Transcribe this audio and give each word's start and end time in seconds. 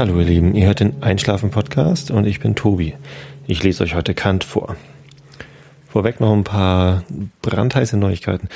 Hallo 0.00 0.18
ihr 0.18 0.24
Lieben, 0.24 0.54
ihr 0.54 0.64
hört 0.64 0.80
den 0.80 1.02
Einschlafen-Podcast 1.02 2.10
und 2.10 2.26
ich 2.26 2.40
bin 2.40 2.54
Tobi. 2.54 2.94
Ich 3.46 3.62
lese 3.62 3.84
euch 3.84 3.94
heute 3.94 4.14
Kant 4.14 4.44
vor. 4.44 4.76
Vorweg 5.90 6.20
noch 6.20 6.32
ein 6.32 6.42
paar 6.42 7.04
brandheiße 7.42 7.98
Neuigkeiten. 7.98 8.48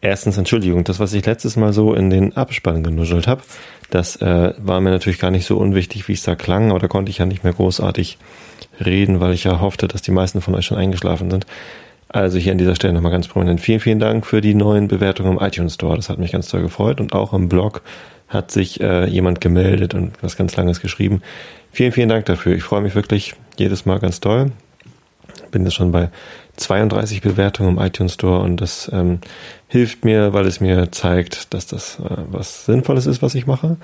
Erstens, 0.00 0.38
Entschuldigung, 0.38 0.84
das, 0.84 1.00
was 1.00 1.12
ich 1.12 1.26
letztes 1.26 1.56
Mal 1.56 1.72
so 1.72 1.92
in 1.92 2.08
den 2.08 2.36
Abspann 2.36 2.84
genuschelt 2.84 3.26
habe, 3.26 3.42
das 3.90 4.14
äh, 4.22 4.54
war 4.58 4.80
mir 4.80 4.90
natürlich 4.90 5.18
gar 5.18 5.32
nicht 5.32 5.44
so 5.44 5.56
unwichtig, 5.56 6.06
wie 6.06 6.12
es 6.12 6.22
da 6.22 6.36
klang, 6.36 6.70
aber 6.70 6.78
da 6.78 6.86
konnte 6.86 7.10
ich 7.10 7.18
ja 7.18 7.26
nicht 7.26 7.42
mehr 7.42 7.52
großartig 7.52 8.18
reden, 8.78 9.18
weil 9.18 9.32
ich 9.32 9.42
ja 9.42 9.60
hoffte, 9.60 9.88
dass 9.88 10.02
die 10.02 10.12
meisten 10.12 10.40
von 10.40 10.54
euch 10.54 10.66
schon 10.66 10.78
eingeschlafen 10.78 11.32
sind. 11.32 11.46
Also 12.06 12.38
hier 12.38 12.52
an 12.52 12.58
dieser 12.58 12.76
Stelle 12.76 12.92
nochmal 12.92 13.10
ganz 13.10 13.26
prominent 13.26 13.60
vielen, 13.60 13.80
vielen 13.80 13.98
Dank 13.98 14.24
für 14.24 14.40
die 14.40 14.54
neuen 14.54 14.86
Bewertungen 14.86 15.36
im 15.36 15.44
iTunes 15.44 15.74
Store. 15.74 15.96
Das 15.96 16.10
hat 16.10 16.18
mich 16.18 16.30
ganz 16.30 16.46
toll 16.46 16.62
gefreut. 16.62 17.00
Und 17.00 17.12
auch 17.12 17.32
im 17.32 17.48
Blog 17.48 17.82
hat 18.32 18.50
sich 18.50 18.80
äh, 18.80 19.06
jemand 19.06 19.40
gemeldet 19.40 19.94
und 19.94 20.12
was 20.22 20.36
ganz 20.36 20.56
Langes 20.56 20.80
geschrieben. 20.80 21.22
Vielen, 21.70 21.92
vielen 21.92 22.08
Dank 22.08 22.26
dafür. 22.26 22.54
Ich 22.54 22.62
freue 22.62 22.80
mich 22.80 22.94
wirklich 22.94 23.34
jedes 23.58 23.86
Mal 23.86 23.98
ganz 23.98 24.20
toll. 24.20 24.52
Bin 25.50 25.64
jetzt 25.64 25.74
schon 25.74 25.92
bei 25.92 26.10
32 26.56 27.22
Bewertungen 27.22 27.76
im 27.76 27.82
iTunes 27.82 28.14
Store 28.14 28.40
und 28.40 28.60
das 28.60 28.90
ähm, 28.92 29.18
hilft 29.68 30.04
mir, 30.04 30.32
weil 30.32 30.46
es 30.46 30.60
mir 30.60 30.90
zeigt, 30.92 31.54
dass 31.54 31.66
das 31.66 31.98
äh, 31.98 32.16
was 32.30 32.66
Sinnvolles 32.66 33.06
ist, 33.06 33.22
was 33.22 33.34
ich 33.34 33.46
mache. 33.46 33.76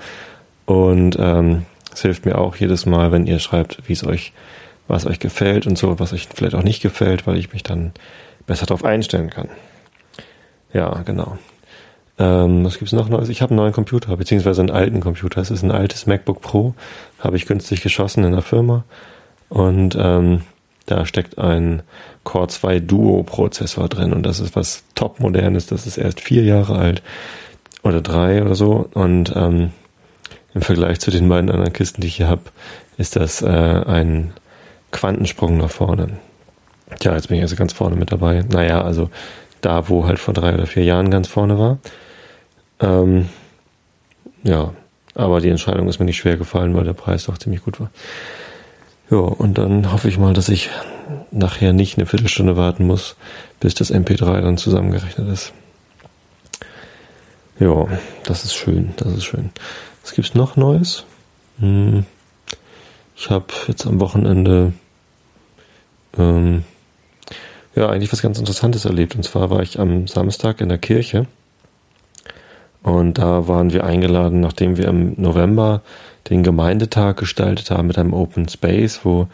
Und 0.65 1.17
ähm, 1.19 1.65
es 1.91 2.01
hilft 2.01 2.25
mir 2.25 2.37
auch 2.37 2.55
jedes 2.55 2.85
Mal, 2.85 3.11
wenn 3.11 3.25
ihr 3.25 3.39
schreibt, 3.39 3.87
wie 3.87 3.93
es 3.93 4.05
euch 4.05 4.33
was 4.89 5.05
euch 5.05 5.19
gefällt 5.19 5.67
und 5.67 5.77
so, 5.77 5.99
was 5.99 6.13
euch 6.13 6.27
vielleicht 6.33 6.55
auch 6.55 6.63
nicht 6.63 6.81
gefällt, 6.81 7.27
weil 7.27 7.37
ich 7.37 7.53
mich 7.53 7.63
dann 7.63 7.93
besser 8.47 8.65
darauf 8.65 8.83
einstellen 8.83 9.29
kann. 9.29 9.47
Ja, 10.73 11.03
genau. 11.05 11.37
Ähm, 12.19 12.65
was 12.65 12.77
gibt's 12.77 12.91
noch 12.91 13.07
Neues? 13.07 13.29
Ich 13.29 13.41
habe 13.41 13.51
einen 13.51 13.59
neuen 13.59 13.73
Computer, 13.73 14.15
beziehungsweise 14.17 14.61
einen 14.61 14.71
alten 14.71 14.99
Computer. 14.99 15.41
Es 15.41 15.51
ist 15.51 15.63
ein 15.63 15.71
altes 15.71 16.05
MacBook 16.05 16.41
Pro, 16.41 16.73
habe 17.19 17.37
ich 17.37 17.45
günstig 17.45 17.81
geschossen 17.81 18.25
in 18.25 18.33
der 18.33 18.41
Firma. 18.41 18.83
Und 19.47 19.97
ähm, 19.99 20.41
da 20.85 21.05
steckt 21.05 21.37
ein 21.37 21.81
Core 22.23 22.47
2 22.47 22.79
Duo 22.81 23.23
Prozessor 23.23 23.87
drin 23.87 24.11
und 24.11 24.23
das 24.23 24.39
ist 24.39 24.55
was 24.55 24.83
top 24.95 25.19
modernes. 25.19 25.67
Das 25.67 25.87
ist 25.87 25.97
erst 25.97 26.19
vier 26.19 26.43
Jahre 26.43 26.77
alt 26.77 27.01
oder 27.83 28.01
drei 28.01 28.41
oder 28.41 28.55
so. 28.55 28.89
Und 28.93 29.33
ähm, 29.35 29.71
im 30.53 30.61
Vergleich 30.61 30.99
zu 30.99 31.11
den 31.11 31.29
beiden 31.29 31.49
anderen 31.49 31.73
Kisten, 31.73 32.01
die 32.01 32.07
ich 32.07 32.17
hier 32.17 32.27
habe, 32.27 32.41
ist 32.97 33.15
das 33.15 33.41
äh, 33.41 33.47
ein 33.47 34.33
Quantensprung 34.91 35.57
nach 35.57 35.69
vorne. 35.69 36.17
Tja, 36.99 37.13
jetzt 37.13 37.29
bin 37.29 37.37
ich 37.37 37.43
also 37.43 37.55
ganz 37.55 37.71
vorne 37.71 37.95
mit 37.95 38.11
dabei. 38.11 38.43
Naja, 38.49 38.81
also 38.81 39.09
da, 39.61 39.89
wo 39.89 40.05
halt 40.05 40.19
vor 40.19 40.33
drei 40.33 40.53
oder 40.53 40.65
vier 40.65 40.83
Jahren 40.83 41.11
ganz 41.11 41.27
vorne 41.27 41.59
war. 41.59 41.77
Ähm, 42.79 43.29
ja, 44.43 44.73
aber 45.15 45.41
die 45.41 45.49
Entscheidung 45.49 45.87
ist 45.87 45.99
mir 45.99 46.05
nicht 46.05 46.17
schwer 46.17 46.37
gefallen, 46.37 46.75
weil 46.75 46.85
der 46.85 46.93
Preis 46.93 47.25
doch 47.25 47.37
ziemlich 47.37 47.63
gut 47.63 47.79
war. 47.79 47.91
Ja, 49.11 49.17
und 49.17 49.57
dann 49.57 49.91
hoffe 49.91 50.07
ich 50.07 50.17
mal, 50.17 50.33
dass 50.33 50.49
ich 50.49 50.69
nachher 51.31 51.73
nicht 51.73 51.97
eine 51.97 52.05
Viertelstunde 52.05 52.55
warten 52.55 52.85
muss, 52.85 53.15
bis 53.59 53.73
das 53.73 53.93
MP3 53.93 54.41
dann 54.41 54.57
zusammengerechnet 54.57 55.27
ist. 55.27 55.53
Ja, 57.59 57.87
das 58.23 58.45
ist 58.45 58.55
schön, 58.55 58.93
das 58.97 59.13
ist 59.13 59.25
schön. 59.25 59.49
Was 60.03 60.13
gibt's 60.13 60.35
noch 60.35 60.55
Neues? 60.55 61.05
Hm. 61.59 62.05
Ich 63.15 63.29
habe 63.29 63.47
jetzt 63.67 63.85
am 63.85 63.99
Wochenende 63.99 64.71
ähm, 66.17 66.63
ja 67.75 67.89
eigentlich 67.89 68.11
was 68.13 68.21
ganz 68.21 68.39
Interessantes 68.39 68.85
erlebt. 68.85 69.15
Und 69.15 69.23
zwar 69.23 69.49
war 69.49 69.61
ich 69.61 69.79
am 69.79 70.07
Samstag 70.07 70.61
in 70.61 70.69
der 70.69 70.77
Kirche 70.77 71.27
und 72.83 73.17
da 73.17 73.47
waren 73.47 73.73
wir 73.73 73.83
eingeladen, 73.83 74.39
nachdem 74.39 74.77
wir 74.77 74.87
im 74.87 75.13
November 75.17 75.81
den 76.29 76.43
Gemeindetag 76.43 77.17
gestaltet 77.17 77.71
haben 77.71 77.87
mit 77.87 77.97
einem 77.97 78.13
Open 78.13 78.47
Space, 78.47 79.01
wo 79.03 79.27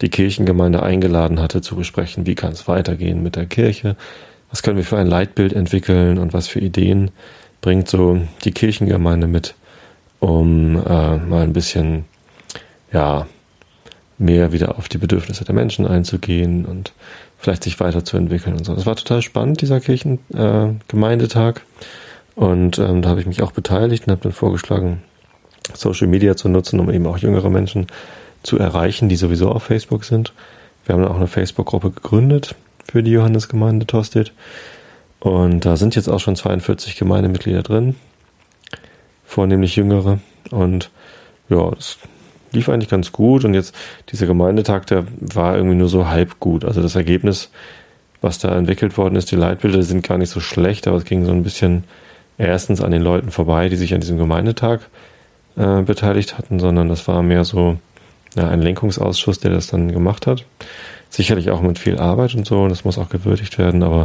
die 0.00 0.10
Kirchengemeinde 0.10 0.82
eingeladen 0.82 1.40
hatte 1.40 1.60
zu 1.60 1.74
besprechen, 1.74 2.26
wie 2.26 2.34
kann 2.34 2.52
es 2.52 2.68
weitergehen 2.68 3.22
mit 3.22 3.36
der 3.36 3.46
Kirche, 3.46 3.96
was 4.50 4.62
können 4.62 4.76
wir 4.76 4.84
für 4.84 4.98
ein 4.98 5.08
Leitbild 5.08 5.52
entwickeln 5.52 6.18
und 6.18 6.32
was 6.32 6.46
für 6.46 6.60
Ideen 6.60 7.10
bringt 7.60 7.88
so 7.88 8.20
die 8.44 8.52
Kirchengemeinde 8.52 9.26
mit, 9.26 9.54
um 10.20 10.76
äh, 10.76 11.16
mal 11.16 11.42
ein 11.42 11.52
bisschen 11.52 12.04
ja, 12.92 13.26
mehr 14.18 14.52
wieder 14.52 14.78
auf 14.78 14.88
die 14.88 14.98
Bedürfnisse 14.98 15.44
der 15.44 15.54
Menschen 15.54 15.86
einzugehen 15.86 16.64
und 16.64 16.92
vielleicht 17.36 17.64
sich 17.64 17.78
weiterzuentwickeln 17.80 18.56
und 18.56 18.64
so. 18.64 18.74
Das 18.74 18.86
war 18.86 18.96
total 18.96 19.22
spannend, 19.22 19.60
dieser 19.60 19.80
Kirchengemeindetag. 19.80 21.56
Äh, 21.56 21.60
und 22.38 22.78
ähm, 22.78 23.02
da 23.02 23.08
habe 23.08 23.20
ich 23.20 23.26
mich 23.26 23.42
auch 23.42 23.50
beteiligt 23.50 24.06
und 24.06 24.12
habe 24.12 24.22
dann 24.22 24.30
vorgeschlagen, 24.30 25.02
Social 25.74 26.06
Media 26.06 26.36
zu 26.36 26.48
nutzen, 26.48 26.78
um 26.78 26.88
eben 26.88 27.04
auch 27.08 27.18
jüngere 27.18 27.50
Menschen 27.50 27.88
zu 28.44 28.60
erreichen, 28.60 29.08
die 29.08 29.16
sowieso 29.16 29.50
auf 29.50 29.64
Facebook 29.64 30.04
sind. 30.04 30.32
Wir 30.86 30.94
haben 30.94 31.02
dann 31.02 31.10
auch 31.10 31.16
eine 31.16 31.26
Facebook-Gruppe 31.26 31.90
gegründet 31.90 32.54
für 32.88 33.02
die 33.02 33.10
Johannesgemeinde 33.10 33.86
Tosted. 33.86 34.32
Und 35.18 35.66
da 35.66 35.76
sind 35.76 35.96
jetzt 35.96 36.06
auch 36.06 36.20
schon 36.20 36.36
42 36.36 36.96
Gemeindemitglieder 36.96 37.64
drin, 37.64 37.96
vornehmlich 39.24 39.74
Jüngere. 39.74 40.20
Und 40.52 40.90
ja, 41.48 41.68
das 41.72 41.98
lief 42.52 42.68
eigentlich 42.68 42.88
ganz 42.88 43.10
gut 43.10 43.44
und 43.44 43.54
jetzt 43.54 43.74
dieser 44.12 44.26
Gemeindetag, 44.26 44.84
der 44.84 45.06
war 45.18 45.56
irgendwie 45.56 45.76
nur 45.76 45.88
so 45.88 46.06
halb 46.06 46.38
gut. 46.38 46.64
Also 46.64 46.82
das 46.82 46.94
Ergebnis, 46.94 47.50
was 48.20 48.38
da 48.38 48.56
entwickelt 48.56 48.96
worden 48.96 49.16
ist, 49.16 49.32
die 49.32 49.36
Leitbilder 49.36 49.82
sind 49.82 50.06
gar 50.06 50.18
nicht 50.18 50.30
so 50.30 50.38
schlecht, 50.38 50.86
aber 50.86 50.98
es 50.98 51.04
ging 51.04 51.24
so 51.24 51.32
ein 51.32 51.42
bisschen 51.42 51.82
erstens 52.38 52.80
an 52.80 52.92
den 52.92 53.02
Leuten 53.02 53.30
vorbei, 53.30 53.68
die 53.68 53.76
sich 53.76 53.92
an 53.94 54.00
diesem 54.00 54.18
Gemeindetag 54.18 54.80
äh, 55.56 55.82
beteiligt 55.82 56.38
hatten, 56.38 56.60
sondern 56.60 56.88
das 56.88 57.06
war 57.08 57.22
mehr 57.22 57.44
so 57.44 57.78
ja, 58.36 58.48
ein 58.48 58.62
Lenkungsausschuss, 58.62 59.40
der 59.40 59.50
das 59.50 59.66
dann 59.66 59.92
gemacht 59.92 60.26
hat. 60.26 60.44
Sicherlich 61.10 61.50
auch 61.50 61.60
mit 61.60 61.78
viel 61.78 61.98
Arbeit 61.98 62.34
und 62.34 62.46
so, 62.46 62.60
und 62.60 62.70
das 62.70 62.84
muss 62.84 62.98
auch 62.98 63.08
gewürdigt 63.08 63.58
werden, 63.58 63.82
aber 63.82 64.04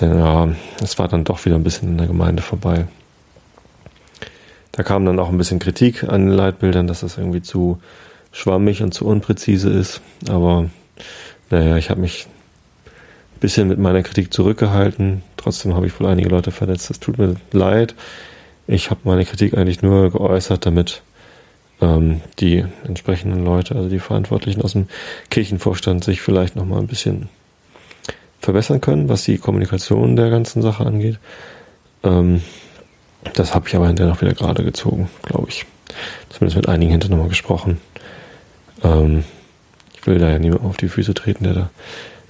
ja, 0.00 0.48
es 0.80 0.98
war 0.98 1.08
dann 1.08 1.24
doch 1.24 1.44
wieder 1.44 1.56
ein 1.56 1.64
bisschen 1.64 1.88
in 1.88 1.98
der 1.98 2.06
Gemeinde 2.06 2.42
vorbei. 2.42 2.86
Da 4.70 4.82
kam 4.82 5.04
dann 5.04 5.18
auch 5.18 5.28
ein 5.28 5.38
bisschen 5.38 5.58
Kritik 5.58 6.04
an 6.04 6.26
den 6.26 6.34
Leitbildern, 6.34 6.86
dass 6.86 7.00
das 7.00 7.18
irgendwie 7.18 7.42
zu 7.42 7.80
schwammig 8.30 8.82
und 8.82 8.94
zu 8.94 9.04
unpräzise 9.06 9.70
ist. 9.70 10.00
Aber 10.28 10.70
naja, 11.50 11.76
ich 11.76 11.90
habe 11.90 12.00
mich 12.00 12.26
bisschen 13.42 13.66
mit 13.66 13.78
meiner 13.78 14.02
Kritik 14.02 14.32
zurückgehalten. 14.32 15.22
Trotzdem 15.36 15.74
habe 15.74 15.86
ich 15.86 15.98
wohl 15.98 16.06
einige 16.06 16.28
Leute 16.28 16.52
verletzt. 16.52 16.88
Das 16.88 17.00
tut 17.00 17.18
mir 17.18 17.34
leid. 17.50 17.96
Ich 18.68 18.90
habe 18.90 19.00
meine 19.02 19.24
Kritik 19.24 19.58
eigentlich 19.58 19.82
nur 19.82 20.12
geäußert, 20.12 20.64
damit 20.64 21.02
ähm, 21.80 22.20
die 22.38 22.64
entsprechenden 22.86 23.44
Leute, 23.44 23.74
also 23.74 23.88
die 23.88 23.98
Verantwortlichen 23.98 24.62
aus 24.62 24.72
dem 24.72 24.86
Kirchenvorstand, 25.28 26.04
sich 26.04 26.20
vielleicht 26.20 26.54
noch 26.54 26.64
mal 26.64 26.78
ein 26.78 26.86
bisschen 26.86 27.28
verbessern 28.40 28.80
können, 28.80 29.08
was 29.08 29.24
die 29.24 29.38
Kommunikation 29.38 30.14
der 30.14 30.30
ganzen 30.30 30.62
Sache 30.62 30.86
angeht. 30.86 31.18
Ähm, 32.04 32.42
das 33.34 33.56
habe 33.56 33.66
ich 33.66 33.74
aber 33.74 33.88
hinterher 33.88 34.12
noch 34.12 34.20
wieder 34.22 34.34
gerade 34.34 34.62
gezogen, 34.62 35.10
glaube 35.22 35.48
ich. 35.48 35.66
Zumindest 36.28 36.56
mit 36.56 36.68
einigen 36.68 36.92
hinterher 36.92 37.16
nochmal 37.16 37.28
gesprochen. 37.28 37.80
Ähm, 38.84 39.24
ich 39.94 40.06
will 40.06 40.18
da 40.18 40.30
ja 40.30 40.38
niemand 40.38 40.64
auf 40.64 40.76
die 40.76 40.88
Füße 40.88 41.14
treten, 41.14 41.42
der 41.42 41.54
da 41.54 41.70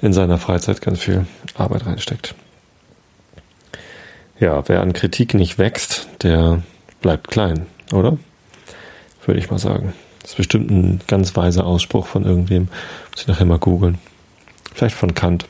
in 0.02 0.12
seiner 0.12 0.36
Freizeit 0.36 0.82
ganz 0.82 1.00
viel 1.00 1.26
Arbeit 1.54 1.86
reinsteckt. 1.86 2.34
Ja, 4.38 4.68
wer 4.68 4.82
an 4.82 4.92
Kritik 4.92 5.34
nicht 5.34 5.58
wächst, 5.58 6.08
der 6.22 6.62
bleibt 7.00 7.28
klein, 7.28 7.66
oder? 7.92 8.18
Würde 9.24 9.41
ich 9.41 9.50
mal 9.50 9.58
sagen. 9.58 9.94
Das 10.20 10.32
ist 10.32 10.36
bestimmt 10.36 10.70
ein 10.70 11.00
ganz 11.06 11.34
weiser 11.36 11.64
Ausspruch 11.64 12.06
von 12.06 12.24
irgendwem. 12.24 12.68
Muss 13.12 13.22
ich 13.22 13.28
nachher 13.28 13.46
mal 13.46 13.58
googeln. 13.58 13.98
Vielleicht 14.74 14.96
von 14.96 15.14
Kant. 15.14 15.46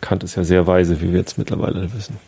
Kant 0.00 0.22
ist 0.22 0.36
ja 0.36 0.44
sehr 0.44 0.66
weise, 0.66 1.00
wie 1.00 1.12
wir 1.12 1.18
jetzt 1.18 1.38
mittlerweile 1.38 1.92
wissen 1.94 2.18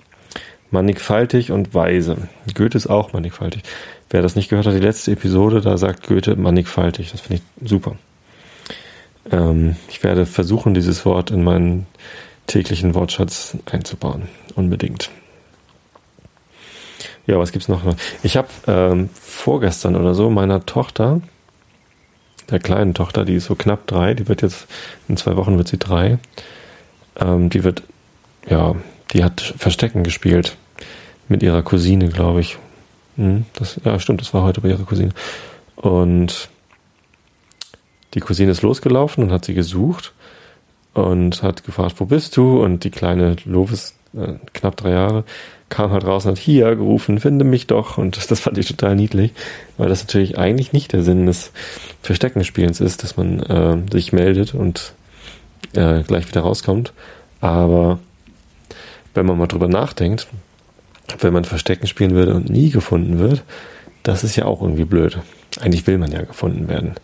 mannigfaltig 0.73 1.53
und 1.53 1.75
weise. 1.75 2.17
Goethe 2.55 2.77
ist 2.77 2.89
auch 2.89 3.13
mannigfaltig. 3.13 3.63
Wer 4.11 4.23
das 4.23 4.35
nicht 4.35 4.49
gehört 4.49 4.67
hat, 4.67 4.75
die 4.75 4.81
letzte 4.81 5.13
Episode, 5.13 5.61
da 5.61 5.79
sagt 5.79 6.07
Goethe 6.07 6.35
mannigfaltig. 6.35 7.13
Das 7.13 7.21
finde 7.21 7.43
ich 7.43 7.69
super. 7.69 7.97
Ähm, 9.31 9.77
ich 9.89 10.03
werde 10.03 10.27
versuchen, 10.27 10.75
dieses 10.75 11.05
Wort 11.05 11.31
in 11.31 11.45
meinen 11.45 11.87
täglichen 12.47 12.95
Wortschatz 12.95 13.57
einzubauen. 13.71 14.29
Unbedingt. 14.55 15.11
Ja, 17.27 17.39
was 17.39 17.53
gibt's 17.53 17.69
noch? 17.69 17.83
Ich 18.23 18.37
habe 18.37 18.49
ähm, 18.67 19.09
vorgestern 19.15 19.97
oder 19.97 20.15
so 20.15 20.29
meiner 20.29 20.67
Tochter, 20.67 21.21
der 22.51 22.59
kleinen 22.59 22.95
Tochter, 22.95 23.25
die 23.25 23.37
ist 23.37 23.47
so 23.47 23.55
knapp 23.55 23.87
drei, 23.87 24.15
die 24.15 24.29
wird 24.29 24.43
jetzt 24.43 24.67
in 25.09 25.17
zwei 25.17 25.37
Wochen 25.37 25.57
wird 25.57 25.69
sie 25.69 25.79
drei. 25.79 26.19
Ähm, 27.19 27.49
die 27.49 27.63
wird, 27.63 27.85
ja, 28.49 28.75
die 29.13 29.23
hat 29.23 29.41
Verstecken 29.57 30.03
gespielt 30.03 30.57
mit 31.29 31.43
ihrer 31.43 31.63
Cousine, 31.63 32.09
glaube 32.09 32.41
ich. 32.41 32.59
Hm, 33.17 33.47
das, 33.55 33.81
ja, 33.85 33.99
stimmt, 33.99 34.21
das 34.21 34.35
war 34.35 34.43
heute 34.43 34.61
bei 34.61 34.69
ihrer 34.69 34.85
Cousine. 34.85 35.13
Und 35.77 36.49
die 38.15 38.21
Cousine 38.21 38.53
ist 38.53 38.63
losgelaufen 38.63 39.25
und 39.25 39.33
hat 39.33 39.45
sie 39.45 39.55
gesucht 39.55 40.13
und 40.95 41.43
hat 41.43 41.65
gefragt, 41.65 41.97
wo 41.99 42.05
bist 42.05 42.37
du? 42.37 42.63
Und 42.63 42.85
die 42.85 42.91
kleine 42.91 43.37
Lovis 43.45 43.95
äh, 44.15 44.35
knapp 44.53 44.77
drei 44.77 44.91
Jahre, 44.91 45.25
kam 45.69 45.91
halt 45.91 46.05
raus 46.05 46.27
und 46.27 46.33
hat 46.33 46.39
hier 46.39 46.77
gerufen, 46.77 47.19
finde 47.19 47.45
mich 47.45 47.67
doch. 47.67 47.99
Und 47.99 48.17
das, 48.17 48.27
das 48.29 48.41
fand 48.41 48.59
ich 48.59 48.67
total 48.69 48.95
niedlich, 48.95 49.33
weil 49.79 49.89
das 49.89 50.03
natürlich 50.03 50.39
eigentlich 50.39 50.73
nicht 50.73 50.93
der 50.93 51.03
Sinn 51.03 51.27
des 51.27 51.53
Versteckenspielens 52.03 52.81
ist, 52.81 53.03
dass 53.03 53.17
man 53.17 53.41
äh, 53.41 53.79
sich 53.91 54.13
meldet 54.13 54.55
und 54.55 54.93
äh, 55.75 56.03
gleich 56.03 56.29
wieder 56.29 56.43
rauskommt. 56.43 56.93
Aber 57.41 57.99
wenn 59.15 59.27
man 59.27 59.39
mal 59.39 59.47
drüber 59.47 59.69
nachdenkt, 59.69 60.29
wenn 61.19 61.33
man 61.33 61.45
Verstecken 61.45 61.87
spielen 61.87 62.15
würde 62.15 62.35
und 62.35 62.49
nie 62.49 62.71
gefunden 62.71 63.19
wird, 63.19 63.43
das 64.03 64.25
ist 64.25 64.37
ja 64.37 64.45
auch 64.45 64.63
irgendwie 64.63 64.85
blöd. 64.85 65.19
Eigentlich 65.61 65.87
will 65.87 65.99
man 65.99 66.11
ja 66.13 66.23
gefunden 66.23 66.69
werden. 66.69 66.95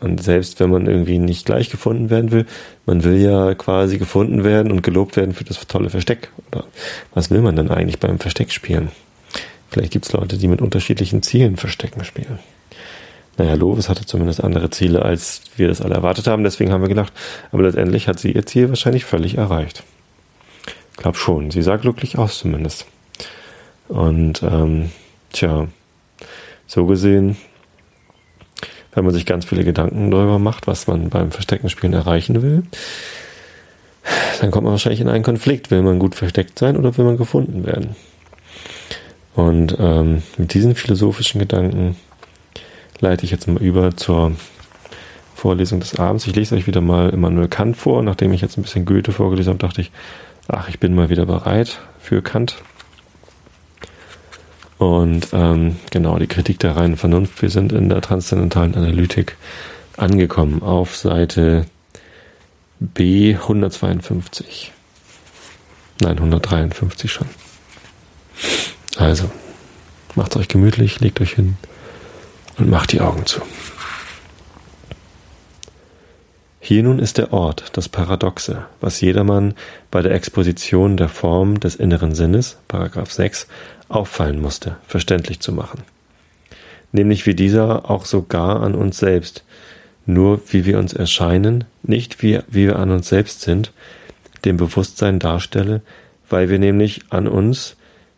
Und 0.00 0.22
selbst 0.22 0.60
wenn 0.60 0.70
man 0.70 0.86
irgendwie 0.86 1.18
nicht 1.18 1.44
gleich 1.44 1.68
gefunden 1.68 2.08
werden 2.08 2.30
will, 2.30 2.46
man 2.86 3.04
will 3.04 3.18
ja 3.18 3.54
quasi 3.54 3.98
gefunden 3.98 4.44
werden 4.44 4.72
und 4.72 4.82
gelobt 4.82 5.16
werden 5.16 5.34
für 5.34 5.44
das 5.44 5.66
tolle 5.66 5.90
Versteck. 5.90 6.30
Oder 6.50 6.64
was 7.12 7.30
will 7.30 7.42
man 7.42 7.56
denn 7.56 7.70
eigentlich 7.70 8.00
beim 8.00 8.18
Versteck 8.18 8.50
spielen? 8.50 8.90
Vielleicht 9.68 9.92
gibt 9.92 10.06
es 10.06 10.12
Leute, 10.12 10.38
die 10.38 10.48
mit 10.48 10.62
unterschiedlichen 10.62 11.22
Zielen 11.22 11.56
Verstecken 11.56 12.04
spielen. 12.04 12.38
Naja, 13.36 13.54
Lovis 13.54 13.88
hatte 13.88 14.04
zumindest 14.06 14.42
andere 14.42 14.70
Ziele, 14.70 15.02
als 15.02 15.42
wir 15.56 15.68
das 15.68 15.80
alle 15.80 15.94
erwartet 15.94 16.26
haben. 16.26 16.44
Deswegen 16.44 16.72
haben 16.72 16.82
wir 16.82 16.88
gedacht, 16.88 17.12
aber 17.52 17.62
letztendlich 17.62 18.08
hat 18.08 18.18
sie 18.18 18.32
ihr 18.32 18.44
Ziel 18.46 18.68
wahrscheinlich 18.68 19.04
völlig 19.04 19.36
erreicht. 19.38 19.82
Glaub 20.96 21.16
schon. 21.16 21.50
Sie 21.50 21.62
sah 21.62 21.76
glücklich 21.76 22.18
aus 22.18 22.38
zumindest. 22.38 22.86
Und 23.88 24.42
ähm, 24.42 24.90
tja, 25.32 25.68
so 26.66 26.86
gesehen 26.86 27.36
wenn 28.92 29.04
man 29.04 29.14
sich 29.14 29.26
ganz 29.26 29.44
viele 29.44 29.64
Gedanken 29.64 30.10
darüber 30.10 30.38
macht, 30.38 30.66
was 30.66 30.86
man 30.86 31.10
beim 31.10 31.30
Versteckenspielen 31.30 31.94
erreichen 31.94 32.42
will, 32.42 32.62
dann 34.40 34.50
kommt 34.50 34.64
man 34.64 34.72
wahrscheinlich 34.72 35.00
in 35.00 35.08
einen 35.08 35.24
Konflikt. 35.24 35.70
Will 35.70 35.82
man 35.82 35.98
gut 35.98 36.14
versteckt 36.14 36.58
sein 36.58 36.76
oder 36.76 36.96
will 36.96 37.04
man 37.04 37.16
gefunden 37.16 37.66
werden? 37.66 37.96
Und 39.34 39.76
ähm, 39.78 40.22
mit 40.38 40.54
diesen 40.54 40.74
philosophischen 40.74 41.38
Gedanken 41.38 41.96
leite 42.98 43.24
ich 43.24 43.30
jetzt 43.30 43.46
mal 43.46 43.62
über 43.62 43.96
zur 43.96 44.32
Vorlesung 45.34 45.80
des 45.80 45.98
Abends. 45.98 46.26
Ich 46.26 46.34
lese 46.34 46.54
euch 46.54 46.66
wieder 46.66 46.80
mal 46.80 47.10
Immanuel 47.10 47.48
Kant 47.48 47.76
vor. 47.76 48.02
Nachdem 48.02 48.32
ich 48.32 48.40
jetzt 48.40 48.58
ein 48.58 48.62
bisschen 48.62 48.84
Goethe 48.84 49.12
vorgelesen 49.12 49.50
habe, 49.50 49.58
dachte 49.58 49.80
ich, 49.80 49.90
ach, 50.48 50.68
ich 50.68 50.80
bin 50.80 50.94
mal 50.94 51.08
wieder 51.08 51.26
bereit 51.26 51.80
für 51.98 52.22
Kant. 52.22 52.56
Und 54.80 55.28
ähm, 55.34 55.76
genau, 55.90 56.18
die 56.18 56.26
Kritik 56.26 56.58
der 56.60 56.74
reinen 56.74 56.96
Vernunft. 56.96 57.42
Wir 57.42 57.50
sind 57.50 57.70
in 57.70 57.90
der 57.90 58.00
transzendentalen 58.00 58.74
Analytik 58.74 59.36
angekommen 59.98 60.62
auf 60.62 60.96
Seite 60.96 61.66
B 62.78 63.34
152. 63.34 64.72
Nein, 66.00 66.16
153 66.16 67.12
schon. 67.12 67.26
Also, 68.96 69.30
macht 70.14 70.34
euch 70.36 70.48
gemütlich, 70.48 70.98
legt 71.00 71.20
euch 71.20 71.34
hin 71.34 71.58
und 72.56 72.70
macht 72.70 72.92
die 72.92 73.02
Augen 73.02 73.26
zu. 73.26 73.42
Hier 76.70 76.84
nun 76.84 77.00
ist 77.00 77.18
der 77.18 77.32
Ort, 77.32 77.64
das 77.72 77.88
Paradoxe, 77.88 78.64
was 78.80 79.00
jedermann 79.00 79.54
bei 79.90 80.02
der 80.02 80.12
Exposition 80.12 80.96
der 80.96 81.08
Form 81.08 81.58
des 81.58 81.74
inneren 81.74 82.14
Sinnes, 82.14 82.58
Paragraph 82.68 83.10
6, 83.10 83.48
auffallen 83.88 84.40
musste, 84.40 84.76
verständlich 84.86 85.40
zu 85.40 85.50
machen. 85.50 85.82
Nämlich 86.92 87.26
wie 87.26 87.34
dieser 87.34 87.90
auch 87.90 88.04
sogar 88.04 88.62
an 88.62 88.76
uns 88.76 88.98
selbst, 88.98 89.42
nur 90.06 90.40
wie 90.52 90.64
wir 90.64 90.78
uns 90.78 90.92
erscheinen, 90.92 91.64
nicht 91.82 92.22
wie, 92.22 92.38
wie 92.46 92.68
wir 92.68 92.78
an 92.78 92.92
uns 92.92 93.08
selbst 93.08 93.40
sind, 93.40 93.72
dem 94.44 94.56
Bewusstsein 94.56 95.18
darstelle, 95.18 95.82
weil 96.28 96.50
wir 96.50 96.60
nämlich 96.60 97.00
an 97.10 97.26
uns 97.26 97.74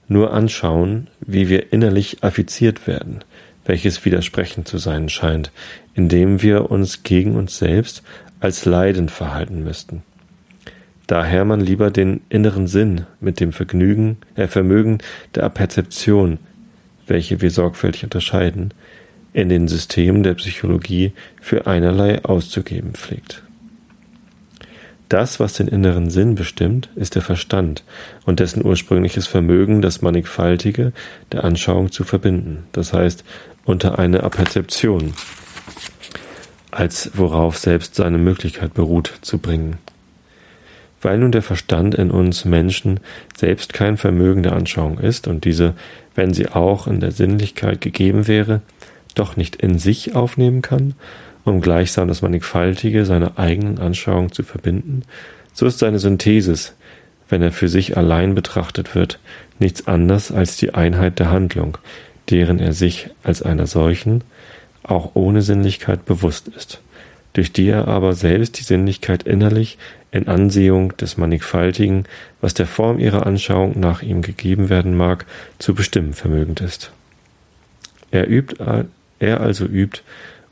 nur 0.09 0.35
anschauen, 0.35 1.09
wie 1.23 1.49
wir 1.49 1.73
innerlich 1.73 2.23
affiziert 2.23 2.87
werden, 2.87 3.25
welches 3.65 4.05
widersprechend 4.05 4.69
zu 4.69 4.77
sein 4.77 5.09
scheint, 5.09 5.53
indem 5.95 6.43
wir 6.43 6.71
uns 6.71 7.03
gegen 7.03 7.35
uns 7.35 7.57
selbst 7.57 8.03
als 8.43 8.65
leidend 8.67 9.11
verhalten 9.11 9.65
müssten 9.65 10.03
daher 11.13 11.45
man 11.45 11.61
lieber 11.61 11.91
den 11.91 12.23
inneren 12.31 12.67
Sinn 12.67 13.05
mit 13.21 13.39
dem 13.39 13.53
Vergnügen, 13.53 14.17
äh, 14.35 14.47
Vermögen 14.47 14.99
der 15.35 15.49
Perzeption, 15.51 16.39
welche 17.07 17.43
wir 17.43 17.51
sorgfältig 17.51 18.05
unterscheiden, 18.05 18.73
in 19.35 19.51
den 19.51 19.69
Systemen 19.69 20.23
der 20.23 20.33
Psychologie 20.35 21.13
für 21.39 21.67
einerlei 21.67 22.25
auszugeben 22.25 22.93
pflegt. 22.95 23.43
Das, 25.11 25.39
was 25.39 25.53
den 25.53 25.69
inneren 25.69 26.09
Sinn 26.09 26.35
bestimmt, 26.35 26.89
ist 26.95 27.15
der 27.15 27.21
Verstand 27.21 27.85
und 28.25 28.41
dessen 28.41 28.65
ursprüngliches 28.65 29.27
Vermögen, 29.27 29.83
das 29.83 30.01
Mannigfaltige 30.01 30.95
der 31.31 31.45
Anschauung 31.45 31.93
zu 31.93 32.05
verbinden, 32.05 32.65
das 32.73 32.95
heißt 32.95 33.23
unter 33.67 33.99
eine 33.99 34.23
Aperzeption, 34.23 35.13
als 36.73 37.13
worauf 37.15 37.57
selbst 37.57 37.95
seine 37.95 38.19
Möglichkeit 38.19 38.75
beruht, 38.75 39.13
zu 39.23 39.39
bringen. 39.39 39.77
Weil 41.01 41.19
nun 41.19 41.33
der 41.33 41.43
Verstand 41.43 41.95
in 41.95 42.11
uns 42.11 42.45
Menschen 42.45 43.01
selbst 43.37 43.73
kein 43.73 43.97
Vermögen 43.97 44.43
der 44.43 44.55
Anschauung 44.55 44.99
ist 44.99 45.29
und 45.29 45.45
diese, 45.45 45.75
wenn 46.15 46.33
sie 46.33 46.49
auch 46.49 46.87
in 46.87 47.01
der 47.01 47.13
Sinnlichkeit 47.13 47.81
gegeben 47.81 48.27
wäre, 48.27 48.63
doch 49.15 49.37
nicht 49.37 49.57
in 49.57 49.79
sich 49.79 50.15
aufnehmen 50.15 50.63
kann, 50.63 50.95
um 51.45 51.61
gleichsam 51.61 52.09
das 52.09 52.23
Mannigfaltige 52.23 53.05
seiner 53.05 53.39
eigenen 53.39 53.79
Anschauung 53.79 54.33
zu 54.33 54.43
verbinden, 54.43 55.03
so 55.53 55.67
ist 55.67 55.79
seine 55.79 55.99
Synthesis, 55.99 56.75
wenn 57.29 57.43
er 57.43 57.53
für 57.53 57.69
sich 57.69 57.97
allein 57.97 58.35
betrachtet 58.35 58.95
wird, 58.95 59.19
nichts 59.59 59.87
anderes 59.87 60.33
als 60.33 60.57
die 60.57 60.75
Einheit 60.75 61.19
der 61.19 61.31
Handlung, 61.31 61.79
deren 62.31 62.59
er 62.59 62.73
sich 62.73 63.11
als 63.23 63.43
einer 63.43 63.67
solchen, 63.67 64.23
auch 64.83 65.13
ohne 65.15 65.43
Sinnlichkeit 65.43 66.05
bewusst 66.05 66.49
ist 66.49 66.81
durch 67.33 67.53
die 67.53 67.69
er 67.69 67.89
aber 67.89 68.15
selbst 68.15 68.59
die 68.59 68.65
Sinnlichkeit 68.65 69.23
innerlich 69.23 69.79
in 70.11 70.29
Ansehung 70.29 70.97
des 70.97 71.17
Mannigfaltigen, 71.17 72.05
was 72.41 72.55
der 72.55 72.67
Form 72.67 72.99
ihrer 72.99 73.27
Anschauung 73.27 73.79
nach 73.81 74.03
ihm 74.03 74.23
gegeben 74.23 74.69
werden 74.69 74.97
mag, 74.97 75.25
zu 75.59 75.75
bestimmen 75.75 76.13
vermögend 76.13 76.61
ist. 76.61 76.93
Er 78.11 78.29
übt, 78.29 78.57
er 79.19 79.41
also 79.41 79.65
übt 79.65 80.03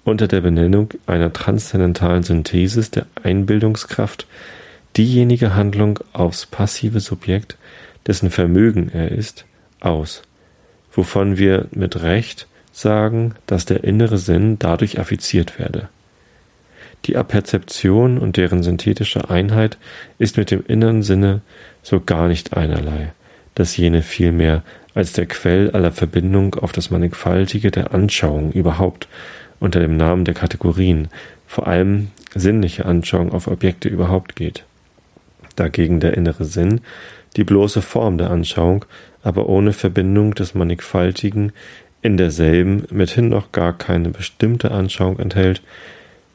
unter 0.05 0.29
der 0.29 0.41
Benennung 0.41 0.91
einer 1.07 1.33
transzendentalen 1.33 2.23
Synthesis 2.23 2.91
der 2.91 3.07
Einbildungskraft 3.23 4.27
diejenige 4.97 5.55
Handlung 5.55 6.01
aufs 6.15 6.47
passive 6.47 7.01
Subjekt, 7.01 7.57
dessen 8.07 8.31
Vermögen 8.31 8.91
er 8.93 9.13
ist, 9.13 9.45
aus, 9.81 10.23
wovon 10.91 11.37
wir 11.37 11.67
mit 11.73 12.03
Recht 12.03 12.47
sagen, 12.81 13.35
dass 13.47 13.65
der 13.65 13.85
innere 13.85 14.19
Sinn 14.19 14.59
dadurch 14.59 14.99
affiziert 14.99 15.59
werde. 15.59 15.89
Die 17.07 17.17
Aperzeption 17.17 18.19
und 18.19 18.37
deren 18.37 18.63
synthetische 18.63 19.31
Einheit 19.31 19.79
ist 20.19 20.37
mit 20.37 20.51
dem 20.51 20.65
inneren 20.67 21.03
Sinne 21.03 21.41
so 21.83 22.01
gar 22.01 22.29
nicht 22.29 22.57
einerlei, 22.57 23.13
dass 23.55 23.77
jene 23.77 24.03
vielmehr 24.03 24.63
als 24.95 25.13
der 25.13 25.27
Quell 25.27 25.71
aller 25.71 25.93
Verbindung 25.93 26.57
auf 26.57 26.73
das 26.73 26.91
Mannigfaltige 26.91 27.71
der 27.71 27.95
Anschauung 27.95 28.53
überhaupt 28.53 29.09
unter 29.61 29.81
dem 29.81 29.97
Namen 29.97 30.25
der 30.25 30.35
Kategorien, 30.35 31.09
vor 31.47 31.67
allem 31.67 32.09
sinnliche 32.35 32.87
Anschauung 32.87 33.33
auf 33.33 33.47
Objekte 33.47 33.89
überhaupt 33.89 34.37
geht. 34.37 34.65
Dagegen 35.57 36.01
der 36.01 36.17
innere 36.17 36.45
Sinn, 36.45 36.81
die 37.37 37.45
bloße 37.45 37.83
Form 37.83 38.19
der 38.19 38.31
Anschauung, 38.31 38.85
aber 39.23 39.49
ohne 39.49 39.73
Verbindung 39.73 40.35
des 40.35 40.55
Mannigfaltigen 40.55 41.53
in 42.03 42.17
derselben 42.17 42.85
mithin 42.91 43.29
noch 43.29 43.53
gar 43.53 43.77
keine 43.77 44.11
bestimmte 44.11 44.71
Anschauung 44.71 45.19
enthält, 45.19 45.63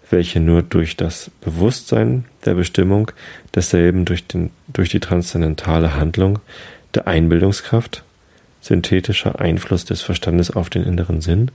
welche 0.10 0.40
nur 0.40 0.62
durch 0.62 0.96
das 0.96 1.32
Bewusstsein 1.42 2.26
der 2.46 2.54
Bestimmung 2.54 3.12
desselben 3.56 4.06
durch, 4.06 4.28
den, 4.28 4.52
durch 4.68 4.90
die 4.90 5.00
transzendentale 5.00 5.96
Handlung 5.96 6.40
der 6.94 7.08
Einbildungskraft, 7.08 8.04
synthetischer 8.62 9.40
Einfluss 9.40 9.86
des 9.86 10.02
Verstandes 10.02 10.52
auf 10.52 10.70
den 10.70 10.84
inneren 10.84 11.22
Sinn, 11.22 11.52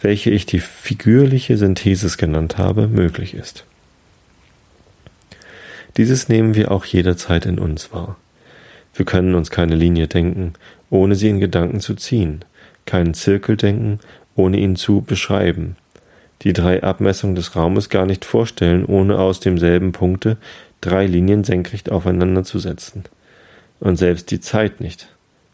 welche 0.00 0.30
ich 0.30 0.46
die 0.46 0.60
figürliche 0.60 1.56
Synthesis 1.56 2.18
genannt 2.18 2.58
habe, 2.58 2.88
möglich 2.88 3.34
ist. 3.34 3.64
Dieses 5.96 6.28
nehmen 6.28 6.54
wir 6.54 6.70
auch 6.70 6.84
jederzeit 6.84 7.46
in 7.46 7.58
uns 7.58 7.92
wahr. 7.92 8.16
Wir 8.94 9.06
können 9.06 9.34
uns 9.34 9.50
keine 9.50 9.74
Linie 9.74 10.08
denken, 10.08 10.54
ohne 10.90 11.14
sie 11.14 11.28
in 11.28 11.40
Gedanken 11.40 11.80
zu 11.80 11.94
ziehen, 11.94 12.44
keinen 12.86 13.14
Zirkel 13.14 13.56
denken, 13.56 14.00
ohne 14.34 14.58
ihn 14.58 14.76
zu 14.76 15.02
beschreiben, 15.02 15.76
die 16.42 16.52
drei 16.52 16.82
Abmessungen 16.82 17.36
des 17.36 17.56
Raumes 17.56 17.88
gar 17.88 18.06
nicht 18.06 18.24
vorstellen, 18.24 18.84
ohne 18.84 19.18
aus 19.18 19.40
demselben 19.40 19.92
Punkte 19.92 20.36
drei 20.80 21.06
Linien 21.06 21.44
senkrecht 21.44 21.90
aufeinander 21.90 22.44
zu 22.44 22.58
setzen. 22.58 23.04
Und 23.80 23.96
selbst 23.96 24.30
die 24.30 24.40
Zeit 24.40 24.80
nicht, 24.80 25.08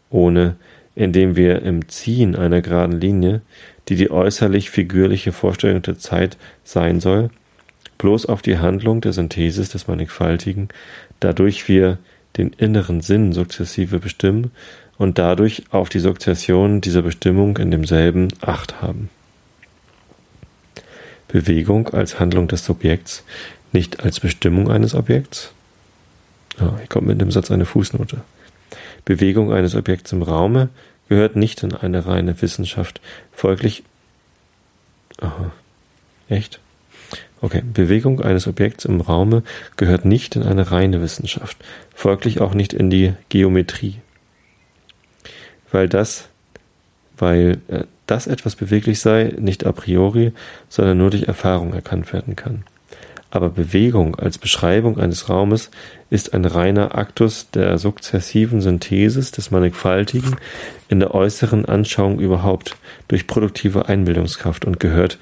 ohne, 0.09 0.55
indem 0.95 1.35
wir 1.35 1.61
im 1.63 1.87
Ziehen 1.89 2.35
einer 2.35 2.61
geraden 2.61 2.99
Linie, 2.99 3.41
die 3.89 3.95
die 3.95 4.11
äußerlich 4.11 4.69
figürliche 4.69 5.31
Vorstellung 5.31 5.81
der 5.81 5.97
Zeit 5.97 6.37
sein 6.63 6.99
soll, 6.99 7.29
bloß 7.97 8.25
auf 8.27 8.41
die 8.41 8.57
Handlung 8.57 9.01
der 9.01 9.13
Synthesis 9.13 9.69
des 9.69 9.87
Mannigfaltigen, 9.87 10.69
dadurch 11.19 11.67
wir 11.67 11.97
den 12.37 12.49
inneren 12.53 13.01
Sinn 13.01 13.33
sukzessive 13.33 13.99
bestimmen 13.99 14.51
und 15.03 15.17
dadurch 15.17 15.63
auf 15.69 15.89
die 15.89 15.99
Sukzession 15.99 16.79
dieser 16.79 17.01
Bestimmung 17.01 17.57
in 17.57 17.71
demselben 17.71 18.29
Acht 18.39 18.81
haben. 18.81 19.09
Bewegung 21.27 21.89
als 21.89 22.21
Handlung 22.21 22.47
des 22.47 22.63
Subjekts, 22.63 23.23
nicht 23.73 24.01
als 24.01 24.21
Bestimmung 24.21 24.71
eines 24.71 24.95
Objekts. 24.95 25.51
Oh, 26.61 26.77
hier 26.77 26.87
kommt 26.87 27.07
mit 27.07 27.19
dem 27.19 27.31
Satz 27.31 27.51
eine 27.51 27.65
Fußnote. 27.65 28.21
Bewegung 29.03 29.51
eines 29.51 29.75
Objekts 29.75 30.13
im 30.13 30.21
Raume 30.21 30.69
gehört 31.09 31.35
nicht 31.35 31.63
in 31.63 31.75
eine 31.75 32.05
reine 32.05 32.41
Wissenschaft. 32.41 33.01
Folglich. 33.33 33.83
Aha. 35.19 35.51
Echt? 36.29 36.61
Okay, 37.41 37.61
Bewegung 37.61 38.21
eines 38.21 38.47
Objekts 38.47 38.85
im 38.85 39.01
Raume 39.01 39.43
gehört 39.75 40.05
nicht 40.05 40.37
in 40.37 40.43
eine 40.43 40.71
reine 40.71 41.01
Wissenschaft, 41.01 41.57
folglich 41.93 42.39
auch 42.39 42.53
nicht 42.53 42.71
in 42.71 42.89
die 42.89 43.13
Geometrie. 43.27 43.95
Weil 45.73 45.89
das, 45.89 46.29
weil 47.17 47.59
äh, 47.67 47.83
das 48.07 48.27
etwas 48.27 48.55
beweglich 48.55 49.01
sei, 49.01 49.33
nicht 49.37 49.65
a 49.65 49.73
priori, 49.73 50.31
sondern 50.69 50.97
nur 50.97 51.09
durch 51.09 51.23
Erfahrung 51.23 51.73
erkannt 51.73 52.13
werden 52.13 52.37
kann. 52.37 52.63
Aber 53.31 53.49
Bewegung 53.49 54.15
als 54.15 54.37
Beschreibung 54.37 54.99
eines 54.99 55.27
Raumes 55.27 55.71
ist 56.11 56.35
ein 56.35 56.45
reiner 56.45 56.95
Aktus 56.95 57.49
der 57.49 57.79
sukzessiven 57.79 58.61
Synthesis 58.61 59.31
des 59.31 59.49
Mannigfaltigen 59.49 60.35
in 60.87 60.99
der 60.99 61.15
äußeren 61.15 61.65
Anschauung 61.65 62.19
überhaupt 62.19 62.77
durch 63.07 63.25
produktive 63.25 63.89
Einbildungskraft 63.89 64.65
und 64.65 64.79
gehört 64.79 65.17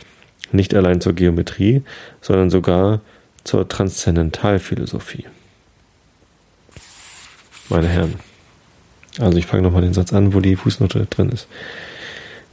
nicht 0.51 0.75
allein 0.75 1.00
zur 1.00 1.13
Geometrie, 1.13 1.84
sondern 2.20 2.50
sogar 2.50 3.00
zur 3.46 3.70
Transzendentalphilosophie. 3.70 5.25
Meine 7.70 7.88
Herren. 7.88 8.30
Also 9.20 9.38
ich 9.38 9.46
fange 9.46 9.63
nochmal 9.63 9.82
den 9.82 9.94
Satz 9.94 10.13
an, 10.13 10.34
wo 10.34 10.39
die 10.39 10.56
Fußnote 10.56 11.06
drin 11.10 11.30
ist. 11.30 11.48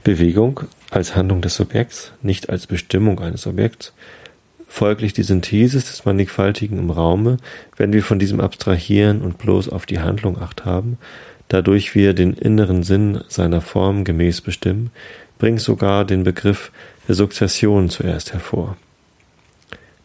Bewegung 0.04 0.60
als 0.90 1.16
Handlung 1.16 1.40
des 1.40 1.54
Subjekts, 1.56 2.12
nicht 2.22 2.50
als 2.50 2.66
Bestimmung 2.66 3.20
eines 3.20 3.46
Objekts, 3.46 3.92
folglich 4.66 5.12
die 5.12 5.22
Synthesis 5.22 5.86
des 5.86 6.04
Mannigfaltigen 6.04 6.78
im 6.78 6.90
Raume, 6.90 7.38
wenn 7.76 7.92
wir 7.92 8.02
von 8.02 8.18
diesem 8.18 8.40
abstrahieren 8.40 9.22
und 9.22 9.38
bloß 9.38 9.68
auf 9.68 9.86
die 9.86 10.00
Handlung 10.00 10.40
acht 10.40 10.64
haben, 10.64 10.98
dadurch 11.48 11.94
wir 11.94 12.14
den 12.14 12.34
inneren 12.34 12.82
Sinn 12.82 13.22
seiner 13.28 13.60
Form 13.60 14.04
gemäß 14.04 14.40
bestimmen, 14.40 14.90
bringt 15.38 15.60
sogar 15.60 16.04
den 16.04 16.24
Begriff 16.24 16.70
der 17.06 17.14
Sukzession 17.14 17.88
zuerst 17.88 18.32
hervor. 18.32 18.76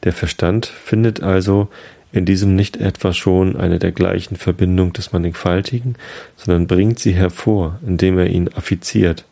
Der 0.03 0.13
Verstand 0.13 0.65
findet 0.65 1.22
also 1.22 1.69
in 2.13 2.25
diesem 2.25 2.55
nicht 2.55 2.77
etwa 2.77 3.12
schon 3.12 3.58
eine 3.58 3.79
dergleichen 3.79 4.38
Verbindung 4.38 4.93
des 4.93 5.12
Mannigfaltigen, 5.12 5.96
sondern 6.38 6.67
bringt 6.67 7.00
sie 7.00 7.13
hervor, 7.13 7.79
indem 7.86 8.20
er 8.20 8.27
ihn 8.27 8.50
affiziert. 8.53 9.25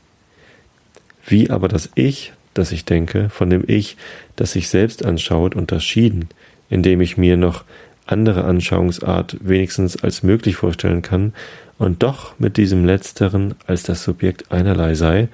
Wie 1.25 1.51
aber 1.51 1.67
das 1.67 1.91
Ich, 1.93 2.33
das 2.55 2.71
ich 2.71 2.83
denke, 2.83 3.29
von 3.29 3.49
dem 3.51 3.63
Ich, 3.67 3.97
das 4.35 4.53
sich 4.53 4.67
selbst 4.67 5.05
anschaut, 5.05 5.55
unterschieden, 5.55 6.27
indem 6.69 7.01
ich 7.01 7.17
mir 7.17 7.37
noch 7.37 7.63
andere 8.07 8.43
Anschauungsart 8.45 9.37
wenigstens 9.41 10.01
als 10.01 10.23
möglich 10.23 10.55
vorstellen 10.55 11.03
kann 11.03 11.33
und 11.77 12.01
doch 12.01 12.39
mit 12.39 12.57
diesem 12.57 12.83
letzteren 12.83 13.53
als 13.67 13.83
das 13.83 14.03
Subjekt 14.03 14.51
einerlei 14.51 14.95
sei, 14.95 15.29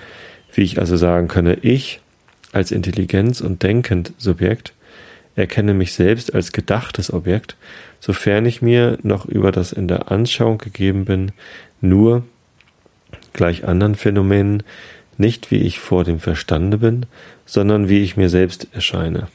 wie 0.53 0.63
ich 0.63 0.79
also 0.79 0.97
sagen 0.97 1.29
könne, 1.29 1.55
ich 1.61 2.01
als 2.51 2.71
Intelligenz 2.71 3.39
und 3.39 3.63
denkend 3.63 4.11
Subjekt 4.17 4.73
erkenne 5.37 5.73
mich 5.73 5.93
selbst 5.93 6.33
als 6.33 6.51
gedachtes 6.51 7.13
Objekt, 7.13 7.55
sofern 7.99 8.45
ich 8.45 8.61
mir 8.61 8.97
noch 9.03 9.25
über 9.25 9.51
das 9.51 9.71
in 9.71 9.87
der 9.87 10.11
Anschauung 10.11 10.57
gegeben 10.57 11.05
bin, 11.05 11.31
nur 11.79 12.23
gleich 13.33 13.65
anderen 13.65 13.95
Phänomenen, 13.95 14.63
nicht 15.17 15.51
wie 15.51 15.57
ich 15.57 15.79
vor 15.79 16.03
dem 16.03 16.19
Verstande 16.19 16.79
bin, 16.79 17.05
sondern 17.45 17.89
wie 17.89 18.01
ich 18.01 18.17
mir 18.17 18.29
selbst 18.29 18.67
erscheine. 18.73 19.27